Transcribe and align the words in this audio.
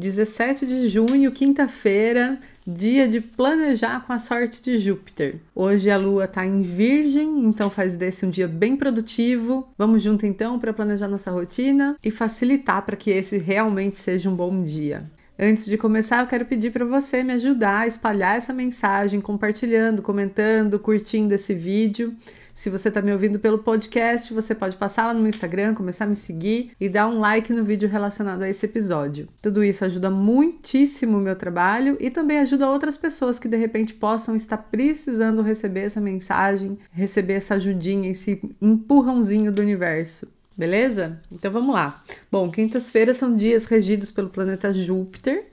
17 0.00 0.66
de 0.66 0.88
junho, 0.88 1.30
quinta-feira, 1.30 2.38
dia 2.66 3.06
de 3.06 3.20
planejar 3.20 4.00
com 4.06 4.14
a 4.14 4.18
sorte 4.18 4.62
de 4.62 4.78
Júpiter. 4.78 5.36
Hoje 5.54 5.90
a 5.90 5.98
lua 5.98 6.24
está 6.24 6.46
em 6.46 6.62
Virgem, 6.62 7.44
então 7.44 7.68
faz 7.68 7.94
desse 7.94 8.24
um 8.24 8.30
dia 8.30 8.48
bem 8.48 8.76
produtivo. 8.76 9.68
Vamos 9.76 10.02
junto 10.02 10.24
então 10.24 10.58
para 10.58 10.72
planejar 10.72 11.06
nossa 11.06 11.30
rotina 11.30 11.96
e 12.02 12.10
facilitar 12.10 12.82
para 12.86 12.96
que 12.96 13.10
esse 13.10 13.36
realmente 13.36 13.98
seja 13.98 14.30
um 14.30 14.34
bom 14.34 14.62
dia. 14.62 15.04
Antes 15.42 15.64
de 15.64 15.78
começar, 15.78 16.20
eu 16.20 16.26
quero 16.26 16.44
pedir 16.44 16.70
para 16.70 16.84
você 16.84 17.22
me 17.22 17.32
ajudar 17.32 17.78
a 17.78 17.86
espalhar 17.86 18.36
essa 18.36 18.52
mensagem, 18.52 19.22
compartilhando, 19.22 20.02
comentando, 20.02 20.78
curtindo 20.78 21.32
esse 21.32 21.54
vídeo. 21.54 22.14
Se 22.54 22.68
você 22.68 22.88
está 22.88 23.00
me 23.00 23.10
ouvindo 23.10 23.38
pelo 23.38 23.60
podcast, 23.60 24.34
você 24.34 24.54
pode 24.54 24.76
passar 24.76 25.06
lá 25.06 25.14
no 25.14 25.20
meu 25.20 25.30
Instagram, 25.30 25.72
começar 25.72 26.04
a 26.04 26.08
me 26.08 26.14
seguir 26.14 26.72
e 26.78 26.90
dar 26.90 27.08
um 27.08 27.20
like 27.20 27.50
no 27.54 27.64
vídeo 27.64 27.88
relacionado 27.88 28.42
a 28.42 28.50
esse 28.50 28.66
episódio. 28.66 29.28
Tudo 29.40 29.64
isso 29.64 29.82
ajuda 29.82 30.10
muitíssimo 30.10 31.16
o 31.16 31.22
meu 31.22 31.34
trabalho 31.34 31.96
e 31.98 32.10
também 32.10 32.40
ajuda 32.40 32.70
outras 32.70 32.98
pessoas 32.98 33.38
que 33.38 33.48
de 33.48 33.56
repente 33.56 33.94
possam 33.94 34.36
estar 34.36 34.58
precisando 34.58 35.40
receber 35.40 35.84
essa 35.86 36.02
mensagem, 36.02 36.76
receber 36.92 37.32
essa 37.32 37.54
ajudinha, 37.54 38.10
esse 38.10 38.42
empurrãozinho 38.60 39.50
do 39.50 39.62
universo. 39.62 40.28
Beleza? 40.60 41.18
Então 41.32 41.50
vamos 41.50 41.74
lá. 41.74 42.02
Bom, 42.30 42.50
quintas-feiras 42.50 43.16
são 43.16 43.34
dias 43.34 43.64
regidos 43.64 44.10
pelo 44.10 44.28
planeta 44.28 44.74
Júpiter, 44.74 45.46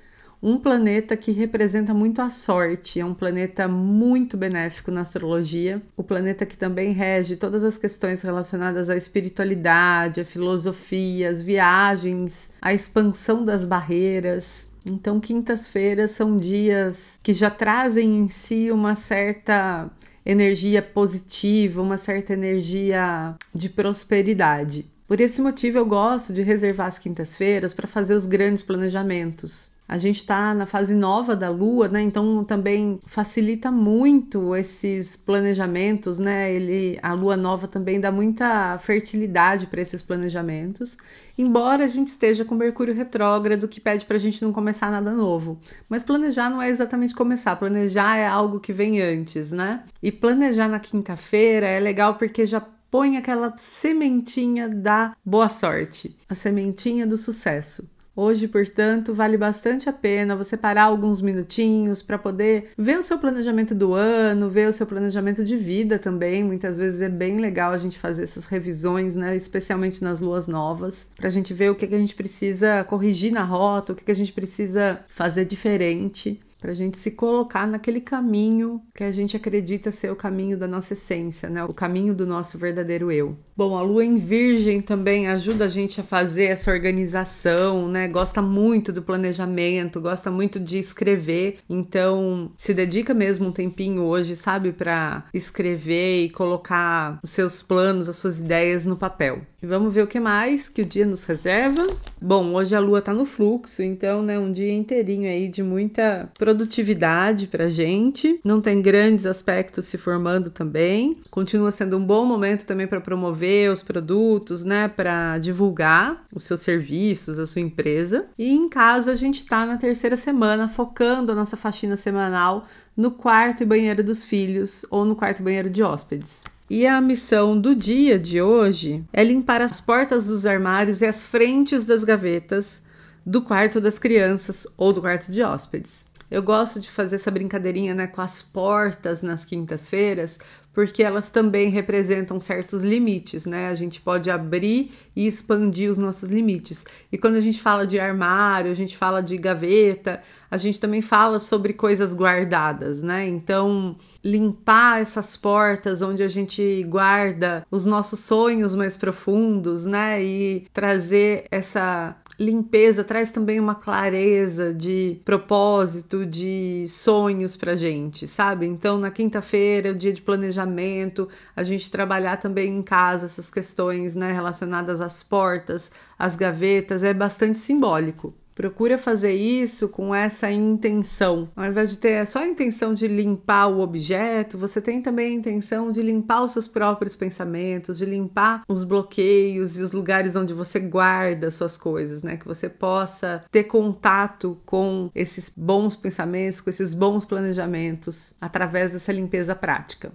um 0.43 0.57
planeta 0.57 1.15
que 1.15 1.31
representa 1.31 1.93
muito 1.93 2.21
a 2.21 2.29
sorte, 2.29 2.99
é 2.99 3.05
um 3.05 3.13
planeta 3.13 3.69
muito 3.69 4.35
benéfico 4.35 4.91
na 4.91 4.99
astrologia, 4.99 5.81
o 5.95 6.03
planeta 6.03 6.45
que 6.45 6.57
também 6.57 6.91
rege 6.91 7.37
todas 7.37 7.63
as 7.63 7.77
questões 7.77 8.21
relacionadas 8.21 8.89
à 8.89 8.97
espiritualidade, 8.97 10.19
à 10.19 10.25
filosofia, 10.25 11.29
às 11.29 11.41
viagens, 11.41 12.51
à 12.61 12.73
expansão 12.73 13.45
das 13.45 13.63
barreiras. 13.63 14.69
Então, 14.85 15.21
quintas-feiras 15.21 16.11
são 16.11 16.35
dias 16.35 17.17
que 17.23 17.33
já 17.33 17.49
trazem 17.49 18.17
em 18.17 18.27
si 18.27 18.73
uma 18.73 18.93
certa 18.93 19.89
energia 20.25 20.81
positiva, 20.81 21.81
uma 21.81 21.97
certa 21.97 22.33
energia 22.33 23.37
de 23.55 23.69
prosperidade. 23.69 24.96
Por 25.07 25.21
esse 25.21 25.41
motivo, 25.41 25.77
eu 25.77 25.85
gosto 25.85 26.33
de 26.33 26.41
reservar 26.41 26.87
as 26.87 26.99
quintas-feiras 26.99 27.73
para 27.73 27.87
fazer 27.87 28.13
os 28.13 28.25
grandes 28.25 28.61
planejamentos. 28.61 29.71
A 29.87 29.97
gente 29.97 30.17
está 30.17 30.53
na 30.53 30.65
fase 30.65 30.93
nova 30.93 31.33
da 31.33 31.49
lua, 31.49 31.87
né? 31.87 32.01
Então 32.01 32.43
também 32.43 32.99
facilita 33.05 33.71
muito 33.71 34.53
esses 34.53 35.15
planejamentos, 35.15 36.19
né? 36.19 36.53
Ele, 36.53 36.99
a 37.01 37.13
lua 37.13 37.37
nova 37.37 37.69
também 37.69 38.01
dá 38.01 38.11
muita 38.11 38.77
fertilidade 38.79 39.67
para 39.67 39.79
esses 39.79 40.01
planejamentos. 40.01 40.97
Embora 41.37 41.85
a 41.85 41.87
gente 41.87 42.09
esteja 42.09 42.43
com 42.43 42.53
Mercúrio 42.53 42.93
retrógrado, 42.93 43.65
que 43.65 43.79
pede 43.79 44.03
para 44.03 44.17
a 44.17 44.19
gente 44.19 44.43
não 44.43 44.51
começar 44.51 44.91
nada 44.91 45.13
novo. 45.13 45.57
Mas 45.87 46.03
planejar 46.03 46.49
não 46.49 46.61
é 46.61 46.67
exatamente 46.67 47.15
começar, 47.15 47.55
planejar 47.55 48.17
é 48.17 48.27
algo 48.27 48.59
que 48.59 48.73
vem 48.73 49.01
antes, 49.01 49.53
né? 49.53 49.83
E 50.03 50.11
planejar 50.11 50.67
na 50.67 50.79
quinta-feira 50.79 51.65
é 51.65 51.79
legal 51.79 52.15
porque 52.15 52.45
já 52.45 52.61
põe 52.89 53.17
aquela 53.17 53.53
sementinha 53.57 54.69
da 54.69 55.15
boa 55.25 55.49
sorte, 55.49 56.15
a 56.29 56.35
sementinha 56.35 57.05
do 57.05 57.17
sucesso. 57.17 57.97
Hoje, 58.19 58.47
portanto, 58.47 59.13
vale 59.13 59.37
bastante 59.37 59.87
a 59.87 59.93
pena 59.93 60.35
você 60.35 60.57
parar 60.57 60.85
alguns 60.85 61.21
minutinhos 61.21 62.01
para 62.01 62.17
poder 62.17 62.71
ver 62.75 62.97
o 62.97 63.03
seu 63.03 63.19
planejamento 63.19 63.75
do 63.75 63.93
ano, 63.93 64.49
ver 64.49 64.67
o 64.67 64.73
seu 64.73 64.87
planejamento 64.87 65.45
de 65.45 65.55
vida 65.55 65.99
também. 65.99 66.43
Muitas 66.43 66.79
vezes 66.79 66.99
é 66.99 67.09
bem 67.09 67.37
legal 67.37 67.73
a 67.73 67.77
gente 67.77 67.99
fazer 67.99 68.23
essas 68.23 68.45
revisões, 68.45 69.15
né? 69.15 69.35
Especialmente 69.35 70.03
nas 70.03 70.19
luas 70.19 70.47
novas, 70.47 71.11
para 71.15 71.27
a 71.27 71.29
gente 71.29 71.53
ver 71.53 71.69
o 71.69 71.75
que, 71.75 71.85
que 71.85 71.93
a 71.93 71.99
gente 71.99 72.15
precisa 72.15 72.83
corrigir 72.85 73.31
na 73.31 73.43
rota, 73.43 73.93
o 73.93 73.95
que, 73.95 74.03
que 74.03 74.11
a 74.11 74.15
gente 74.15 74.33
precisa 74.33 74.99
fazer 75.09 75.45
diferente 75.45 76.41
para 76.59 76.71
a 76.71 76.75
gente 76.75 76.97
se 76.97 77.11
colocar 77.11 77.67
naquele 77.67 78.01
caminho 78.01 78.81
que 78.93 79.03
a 79.03 79.11
gente 79.11 79.37
acredita 79.37 79.91
ser 79.91 80.11
o 80.11 80.15
caminho 80.15 80.57
da 80.57 80.67
nossa 80.67 80.93
essência, 80.93 81.49
né? 81.49 81.63
O 81.63 81.73
caminho 81.73 82.13
do 82.13 82.25
nosso 82.25 82.57
verdadeiro 82.57 83.11
eu. 83.11 83.37
Bom, 83.55 83.75
a 83.75 83.81
lua 83.81 84.05
em 84.05 84.17
Virgem 84.17 84.81
também 84.81 85.27
ajuda 85.27 85.65
a 85.65 85.67
gente 85.67 85.99
a 85.99 86.03
fazer 86.03 86.45
essa 86.45 86.71
organização, 86.71 87.87
né? 87.87 88.07
Gosta 88.07 88.41
muito 88.41 88.91
do 88.91 89.01
planejamento, 89.01 89.99
gosta 89.99 90.29
muito 90.29 90.59
de 90.59 90.77
escrever, 90.77 91.57
então 91.69 92.51
se 92.55 92.73
dedica 92.73 93.13
mesmo 93.13 93.47
um 93.47 93.51
tempinho 93.51 94.03
hoje, 94.03 94.35
sabe, 94.35 94.71
para 94.71 95.25
escrever 95.33 96.25
e 96.25 96.29
colocar 96.29 97.19
os 97.23 97.31
seus 97.31 97.61
planos, 97.61 98.07
as 98.07 98.17
suas 98.17 98.39
ideias 98.39 98.85
no 98.85 98.95
papel. 98.95 99.41
E 99.61 99.65
vamos 99.65 99.91
ver 99.91 100.03
o 100.03 100.07
que 100.07 100.19
mais 100.19 100.69
que 100.69 100.83
o 100.83 100.85
dia 100.85 101.05
nos 101.05 101.23
reserva. 101.23 101.81
Bom, 102.21 102.53
hoje 102.53 102.75
a 102.75 102.79
lua 102.79 103.01
tá 103.01 103.11
no 103.11 103.25
fluxo, 103.25 103.81
então, 103.81 104.21
né, 104.21 104.37
um 104.37 104.51
dia 104.51 104.71
inteirinho 104.71 105.27
aí 105.27 105.47
de 105.47 105.63
muita 105.63 106.29
produtividade 106.37 107.47
pra 107.47 107.67
gente. 107.67 108.39
Não 108.43 108.61
tem 108.61 108.83
grandes 108.83 109.25
aspectos 109.25 109.85
se 109.85 109.97
formando 109.97 110.51
também. 110.51 111.17
Continua 111.31 111.71
sendo 111.71 111.97
um 111.97 112.05
bom 112.05 112.23
momento 112.23 112.65
também 112.67 112.85
para 112.85 113.01
promover 113.01 113.71
os 113.71 113.81
produtos, 113.81 114.63
né, 114.63 114.87
para 114.87 115.39
divulgar 115.39 116.23
os 116.31 116.43
seus 116.43 116.61
serviços, 116.61 117.39
a 117.39 117.47
sua 117.47 117.61
empresa. 117.61 118.27
E 118.37 118.53
em 118.53 118.69
casa 118.69 119.11
a 119.11 119.15
gente 119.15 119.43
tá 119.43 119.65
na 119.65 119.77
terceira 119.77 120.15
semana 120.15 120.67
focando 120.67 121.31
a 121.31 121.35
nossa 121.35 121.57
faxina 121.57 121.97
semanal 121.97 122.67
no 122.95 123.09
quarto 123.09 123.63
e 123.63 123.65
banheiro 123.65 124.03
dos 124.03 124.23
filhos 124.23 124.85
ou 124.91 125.03
no 125.03 125.15
quarto 125.15 125.39
e 125.39 125.43
banheiro 125.43 125.69
de 125.69 125.81
hóspedes. 125.81 126.43
E 126.69 126.85
a 126.85 126.99
missão 126.99 127.57
do 127.57 127.73
dia 127.73 128.19
de 128.19 128.41
hoje 128.41 129.01
é 129.13 129.23
limpar 129.23 129.61
as 129.61 129.79
portas 129.79 130.27
dos 130.27 130.45
armários 130.45 131.01
e 131.01 131.05
as 131.05 131.23
frentes 131.23 131.85
das 131.85 132.03
gavetas 132.03 132.83
do 133.25 133.41
quarto 133.41 133.79
das 133.79 133.97
crianças 133.97 134.67
ou 134.75 134.91
do 134.91 134.99
quarto 134.99 135.31
de 135.31 135.41
hóspedes. 135.41 136.05
Eu 136.29 136.43
gosto 136.43 136.81
de 136.81 136.89
fazer 136.89 137.15
essa 137.15 137.31
brincadeirinha 137.31 137.95
né, 137.95 138.05
com 138.05 138.19
as 138.19 138.41
portas 138.41 139.21
nas 139.21 139.45
quintas-feiras, 139.45 140.39
porque 140.77 141.01
elas 141.01 141.31
também 141.31 141.71
representam 141.71 142.39
certos 142.39 142.83
limites, 142.83 143.47
né? 143.47 143.67
A 143.67 143.73
gente 143.73 143.99
pode 143.99 144.29
abrir 144.29 144.91
e 145.15 145.25
expandir 145.25 145.89
os 145.89 145.97
nossos 145.97 146.29
limites. 146.29 146.85
E 147.11 147.17
quando 147.17 147.33
a 147.33 147.39
gente 147.39 147.59
fala 147.59 147.87
de 147.87 147.99
armário, 147.99 148.71
a 148.71 148.75
gente 148.75 148.95
fala 148.95 149.19
de 149.23 149.39
gaveta, 149.39 150.21
a 150.51 150.55
gente 150.55 150.79
também 150.79 151.01
fala 151.01 151.39
sobre 151.39 151.73
coisas 151.73 152.13
guardadas, 152.13 153.01
né? 153.01 153.27
Então, 153.27 153.95
limpar 154.23 155.01
essas 155.01 155.35
portas 155.35 156.03
onde 156.03 156.21
a 156.21 156.27
gente 156.27 156.83
guarda 156.83 157.65
os 157.71 157.83
nossos 157.83 158.19
sonhos 158.19 158.75
mais 158.75 158.95
profundos, 158.95 159.83
né? 159.83 160.23
E 160.23 160.67
trazer 160.71 161.47
essa 161.49 162.15
limpeza 162.39 163.03
traz 163.03 163.31
também 163.31 163.59
uma 163.59 163.75
clareza 163.75 164.73
de 164.73 165.19
propósito, 165.25 166.25
de 166.25 166.85
sonhos 166.87 167.55
pra 167.55 167.75
gente, 167.75 168.27
sabe? 168.27 168.65
Então, 168.65 168.97
na 168.97 169.09
quinta-feira, 169.11 169.91
o 169.91 169.95
dia 169.95 170.13
de 170.13 170.21
planejamento, 170.21 171.27
a 171.55 171.63
gente 171.63 171.89
trabalhar 171.89 172.37
também 172.37 172.71
em 172.77 172.83
casa 172.83 173.25
essas 173.25 173.49
questões, 173.49 174.15
né, 174.15 174.31
relacionadas 174.31 175.01
às 175.01 175.23
portas, 175.23 175.91
às 176.17 176.35
gavetas, 176.35 177.03
é 177.03 177.13
bastante 177.13 177.59
simbólico. 177.59 178.33
Procura 178.57 178.97
fazer 178.97 179.33
isso 179.33 179.87
com 179.87 180.15
essa 180.15 180.51
intenção. 180.51 181.47
Ao 181.55 181.63
invés 181.63 181.91
de 181.91 181.97
ter 181.99 182.25
só 182.25 182.39
a 182.39 182.47
intenção 182.47 182.91
de 182.91 183.07
limpar 183.07 183.67
o 183.67 183.81
objeto, 183.81 184.57
você 184.57 184.81
tem 184.81 184.99
também 184.99 185.27
a 185.27 185.35
intenção 185.35 185.91
de 185.91 186.01
limpar 186.01 186.41
os 186.41 186.53
seus 186.53 186.67
próprios 186.67 187.15
pensamentos, 187.15 187.99
de 187.99 188.05
limpar 188.05 188.63
os 188.67 188.83
bloqueios 188.83 189.77
e 189.77 189.83
os 189.83 189.91
lugares 189.91 190.35
onde 190.35 190.55
você 190.55 190.79
guarda 190.79 191.51
suas 191.51 191.77
coisas, 191.77 192.23
né? 192.23 192.35
Que 192.35 192.47
você 192.47 192.67
possa 192.67 193.43
ter 193.51 193.65
contato 193.65 194.57
com 194.65 195.11
esses 195.13 195.53
bons 195.55 195.95
pensamentos, 195.95 196.59
com 196.59 196.71
esses 196.71 196.95
bons 196.95 197.25
planejamentos 197.25 198.33
através 198.41 198.91
dessa 198.91 199.11
limpeza 199.11 199.53
prática. 199.53 200.11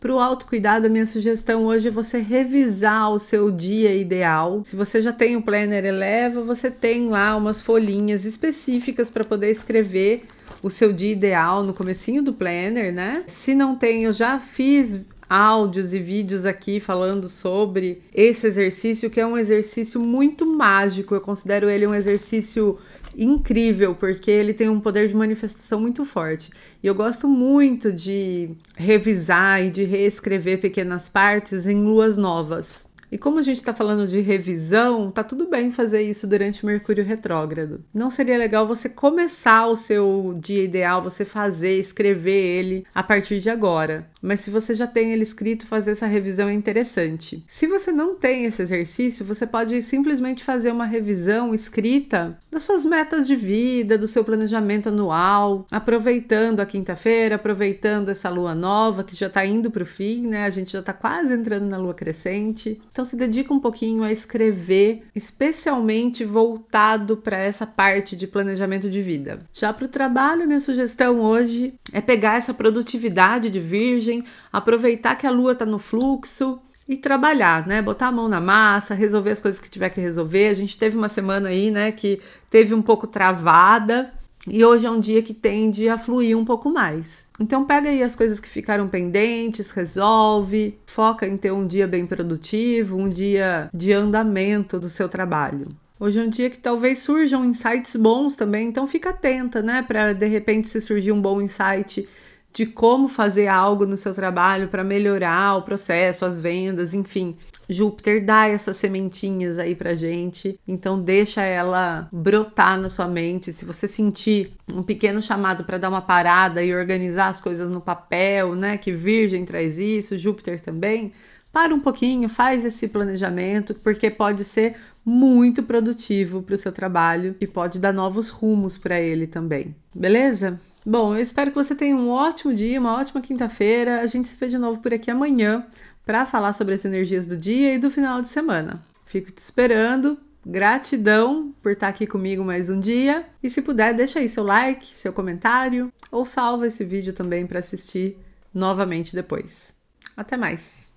Para 0.00 0.14
o 0.14 0.18
autocuidado, 0.18 0.86
a 0.86 0.88
minha 0.88 1.04
sugestão 1.04 1.66
hoje 1.66 1.88
é 1.88 1.90
você 1.90 2.20
revisar 2.20 3.10
o 3.10 3.18
seu 3.18 3.50
dia 3.50 3.94
ideal. 3.94 4.62
Se 4.64 4.74
você 4.74 5.02
já 5.02 5.12
tem 5.12 5.36
o 5.36 5.42
Planner 5.42 5.84
Eleva, 5.84 6.40
você 6.40 6.70
tem 6.70 7.10
lá 7.10 7.36
umas 7.36 7.60
folhinhas 7.60 8.24
específicas 8.24 9.10
para 9.10 9.24
poder 9.24 9.50
escrever 9.50 10.24
o 10.62 10.70
seu 10.70 10.90
dia 10.90 11.12
ideal 11.12 11.62
no 11.62 11.74
comecinho 11.74 12.22
do 12.22 12.32
Planner, 12.32 12.94
né? 12.94 13.24
Se 13.26 13.54
não 13.54 13.76
tem, 13.76 14.04
eu 14.04 14.12
já 14.14 14.40
fiz 14.40 15.02
áudios 15.28 15.92
e 15.92 15.98
vídeos 15.98 16.46
aqui 16.46 16.80
falando 16.80 17.28
sobre 17.28 18.00
esse 18.14 18.46
exercício, 18.46 19.10
que 19.10 19.20
é 19.20 19.26
um 19.26 19.36
exercício 19.36 20.00
muito 20.00 20.46
mágico. 20.46 21.14
Eu 21.14 21.20
considero 21.20 21.68
ele 21.68 21.86
um 21.86 21.94
exercício 21.94 22.78
incrível, 23.16 23.94
porque 23.94 24.30
ele 24.30 24.54
tem 24.54 24.68
um 24.68 24.80
poder 24.80 25.08
de 25.08 25.14
manifestação 25.14 25.80
muito 25.80 26.04
forte. 26.04 26.50
E 26.82 26.86
eu 26.86 26.94
gosto 26.94 27.28
muito 27.28 27.92
de 27.92 28.50
revisar 28.76 29.64
e 29.64 29.70
de 29.70 29.84
reescrever 29.84 30.60
pequenas 30.60 31.08
partes 31.08 31.66
em 31.66 31.76
luas 31.76 32.16
novas. 32.16 32.90
E 33.12 33.18
como 33.18 33.40
a 33.40 33.42
gente 33.42 33.56
está 33.56 33.74
falando 33.74 34.06
de 34.06 34.20
revisão, 34.20 35.10
tá 35.10 35.24
tudo 35.24 35.48
bem 35.48 35.72
fazer 35.72 36.00
isso 36.02 36.28
durante 36.28 36.64
Mercúrio 36.64 37.04
retrógrado. 37.04 37.84
Não 37.92 38.08
seria 38.08 38.38
legal 38.38 38.68
você 38.68 38.88
começar 38.88 39.66
o 39.66 39.76
seu 39.76 40.32
dia 40.38 40.62
ideal, 40.62 41.02
você 41.02 41.24
fazer, 41.24 41.76
escrever 41.76 42.30
ele 42.30 42.86
a 42.94 43.02
partir 43.02 43.40
de 43.40 43.50
agora. 43.50 44.08
Mas 44.22 44.40
se 44.40 44.50
você 44.50 44.74
já 44.74 44.86
tem 44.86 45.12
ele 45.12 45.24
escrito, 45.24 45.66
fazer 45.66 45.92
essa 45.92 46.06
revisão 46.06 46.48
é 46.48 46.52
interessante. 46.52 47.42
Se 47.48 47.66
você 47.66 47.90
não 47.90 48.14
tem 48.14 48.44
esse 48.44 48.62
exercício, 48.62 49.24
você 49.24 49.44
pode 49.44 49.82
simplesmente 49.82 50.44
fazer 50.44 50.70
uma 50.70 50.86
revisão 50.86 51.52
escrita 51.52 52.38
das 52.50 52.64
suas 52.64 52.84
metas 52.84 53.26
de 53.26 53.36
vida, 53.36 53.96
do 53.96 54.06
seu 54.06 54.24
planejamento 54.24 54.88
anual, 54.88 55.66
aproveitando 55.70 56.60
a 56.60 56.66
quinta-feira, 56.66 57.36
aproveitando 57.36 58.08
essa 58.08 58.28
lua 58.28 58.54
nova 58.54 59.04
que 59.04 59.14
já 59.14 59.28
está 59.28 59.46
indo 59.46 59.70
para 59.70 59.82
o 59.82 59.86
fim, 59.86 60.26
né? 60.26 60.44
A 60.44 60.50
gente 60.50 60.72
já 60.72 60.80
está 60.80 60.92
quase 60.92 61.32
entrando 61.32 61.66
na 61.66 61.78
lua 61.78 61.94
crescente. 61.94 62.80
Então 62.90 63.04
se 63.04 63.16
dedica 63.16 63.54
um 63.54 63.60
pouquinho 63.60 64.02
a 64.02 64.10
escrever, 64.10 65.04
especialmente 65.14 66.24
voltado 66.24 67.16
para 67.16 67.38
essa 67.38 67.66
parte 67.66 68.16
de 68.16 68.26
planejamento 68.26 68.90
de 68.90 69.00
vida. 69.00 69.46
Já 69.52 69.72
para 69.72 69.84
o 69.84 69.88
trabalho, 69.88 70.46
minha 70.46 70.60
sugestão 70.60 71.20
hoje 71.20 71.74
é 71.92 72.00
pegar 72.00 72.36
essa 72.36 72.52
produtividade 72.52 73.48
de 73.48 73.60
virgem, 73.60 74.24
aproveitar 74.52 75.14
que 75.14 75.26
a 75.26 75.30
lua 75.30 75.52
está 75.52 75.64
no 75.64 75.78
fluxo 75.78 76.60
e 76.90 76.96
trabalhar, 76.96 77.68
né? 77.68 77.80
Botar 77.80 78.08
a 78.08 78.12
mão 78.12 78.28
na 78.28 78.40
massa, 78.40 78.94
resolver 78.94 79.30
as 79.30 79.40
coisas 79.40 79.60
que 79.60 79.70
tiver 79.70 79.90
que 79.90 80.00
resolver. 80.00 80.48
A 80.48 80.54
gente 80.54 80.76
teve 80.76 80.96
uma 80.96 81.08
semana 81.08 81.48
aí, 81.48 81.70
né, 81.70 81.92
que 81.92 82.20
teve 82.50 82.74
um 82.74 82.82
pouco 82.82 83.06
travada. 83.06 84.12
E 84.44 84.64
hoje 84.64 84.86
é 84.86 84.90
um 84.90 84.98
dia 84.98 85.22
que 85.22 85.32
tende 85.32 85.88
a 85.88 85.96
fluir 85.96 86.36
um 86.36 86.44
pouco 86.44 86.68
mais. 86.68 87.28
Então 87.38 87.64
pega 87.64 87.88
aí 87.88 88.02
as 88.02 88.16
coisas 88.16 88.40
que 88.40 88.48
ficaram 88.48 88.88
pendentes, 88.88 89.70
resolve, 89.70 90.76
foca 90.84 91.28
em 91.28 91.36
ter 91.36 91.52
um 91.52 91.64
dia 91.64 91.86
bem 91.86 92.04
produtivo, 92.06 92.96
um 92.96 93.08
dia 93.08 93.70
de 93.72 93.92
andamento 93.92 94.80
do 94.80 94.88
seu 94.88 95.08
trabalho. 95.08 95.68
Hoje 96.00 96.18
é 96.18 96.22
um 96.22 96.28
dia 96.28 96.50
que 96.50 96.58
talvez 96.58 96.98
surjam 96.98 97.44
insights 97.44 97.94
bons 97.94 98.34
também, 98.34 98.66
então 98.66 98.88
fica 98.88 99.10
atenta, 99.10 99.62
né, 99.62 99.84
para 99.86 100.12
de 100.12 100.26
repente 100.26 100.68
se 100.68 100.80
surgir 100.80 101.12
um 101.12 101.20
bom 101.20 101.40
insight 101.40 102.08
de 102.52 102.66
como 102.66 103.08
fazer 103.08 103.46
algo 103.46 103.86
no 103.86 103.96
seu 103.96 104.12
trabalho 104.12 104.68
para 104.68 104.82
melhorar 104.82 105.56
o 105.56 105.62
processo, 105.62 106.24
as 106.24 106.40
vendas, 106.40 106.94
enfim. 106.94 107.36
Júpiter 107.68 108.24
dá 108.24 108.48
essas 108.48 108.76
sementinhas 108.76 109.58
aí 109.58 109.74
pra 109.74 109.94
gente, 109.94 110.58
então 110.66 111.00
deixa 111.00 111.42
ela 111.42 112.08
brotar 112.12 112.78
na 112.78 112.88
sua 112.88 113.06
mente. 113.06 113.52
Se 113.52 113.64
você 113.64 113.86
sentir 113.86 114.52
um 114.72 114.82
pequeno 114.82 115.22
chamado 115.22 115.64
para 115.64 115.78
dar 115.78 115.88
uma 115.88 116.02
parada 116.02 116.62
e 116.62 116.74
organizar 116.74 117.28
as 117.28 117.40
coisas 117.40 117.68
no 117.68 117.80
papel, 117.80 118.54
né, 118.54 118.76
que 118.76 118.92
Virgem 118.92 119.44
traz 119.44 119.78
isso, 119.78 120.18
Júpiter 120.18 120.60
também, 120.60 121.12
para 121.52 121.74
um 121.74 121.80
pouquinho, 121.80 122.28
faz 122.28 122.64
esse 122.64 122.86
planejamento, 122.88 123.74
porque 123.74 124.10
pode 124.10 124.44
ser 124.44 124.76
muito 125.04 125.62
produtivo 125.62 126.42
para 126.42 126.54
o 126.54 126.58
seu 126.58 126.70
trabalho 126.70 127.36
e 127.40 127.46
pode 127.46 127.78
dar 127.78 127.92
novos 127.92 128.30
rumos 128.30 128.78
para 128.78 129.00
ele 129.00 129.26
também. 129.26 129.74
Beleza? 129.94 130.60
Bom, 130.84 131.14
eu 131.14 131.20
espero 131.20 131.50
que 131.50 131.56
você 131.56 131.74
tenha 131.74 131.94
um 131.94 132.08
ótimo 132.08 132.54
dia, 132.54 132.80
uma 132.80 132.94
ótima 132.94 133.20
quinta-feira. 133.20 134.00
A 134.00 134.06
gente 134.06 134.28
se 134.28 134.36
vê 134.36 134.48
de 134.48 134.56
novo 134.56 134.80
por 134.80 134.94
aqui 134.94 135.10
amanhã 135.10 135.66
para 136.06 136.24
falar 136.24 136.54
sobre 136.54 136.74
as 136.74 136.84
energias 136.84 137.26
do 137.26 137.36
dia 137.36 137.74
e 137.74 137.78
do 137.78 137.90
final 137.90 138.22
de 138.22 138.30
semana. 138.30 138.82
Fico 139.04 139.30
te 139.30 139.38
esperando. 139.38 140.18
Gratidão 140.44 141.54
por 141.62 141.72
estar 141.72 141.88
aqui 141.88 142.06
comigo 142.06 142.42
mais 142.42 142.70
um 142.70 142.80
dia. 142.80 143.26
E 143.42 143.50
se 143.50 143.60
puder, 143.60 143.94
deixa 143.94 144.20
aí 144.20 144.28
seu 144.28 144.42
like, 144.42 144.86
seu 144.86 145.12
comentário 145.12 145.92
ou 146.10 146.24
salva 146.24 146.66
esse 146.66 146.82
vídeo 146.82 147.12
também 147.12 147.46
para 147.46 147.58
assistir 147.58 148.16
novamente 148.52 149.14
depois. 149.14 149.74
Até 150.16 150.38
mais! 150.38 150.90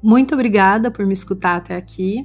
Muito 0.00 0.34
obrigada 0.34 0.92
por 0.92 1.04
me 1.04 1.12
escutar 1.12 1.56
até 1.56 1.74
aqui. 1.74 2.24